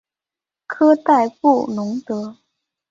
[0.65, 2.37] 科代布龙德。